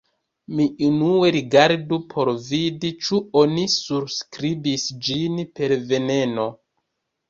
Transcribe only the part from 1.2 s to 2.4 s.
rigardu por